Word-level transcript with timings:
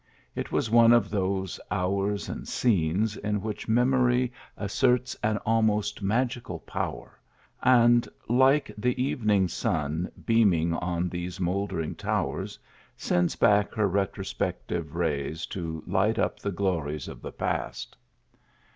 It 0.33 0.51
was 0.51 0.71
one 0.71 0.93
of 0.93 1.11
those 1.11 1.59
hours 1.69 2.27
and 2.27 2.47
scenes 2.47 3.17
in 3.17 3.39
which 3.39 3.67
memory 3.67 4.33
asserts 4.57 5.15
an 5.21 5.37
almost 5.45 6.01
magical 6.01 6.57
power, 6.57 7.19
and, 7.61 8.09
like 8.27 8.71
the 8.75 8.99
evening 8.99 9.47
sun 9.47 10.11
beaming 10.25 10.73
on 10.73 11.07
these 11.07 11.39
mouldering 11.39 11.93
towers, 11.93 12.57
sends 12.97 13.35
back 13.35 13.75
her 13.75 13.87
retrospective 13.87 14.95
rays 14.95 15.45
to 15.45 15.83
light 15.85 16.17
up 16.17 16.39
the 16.39 16.51
glories 16.51 17.07
of 17.07 17.21
the 17.21 17.31
past. 17.31 17.95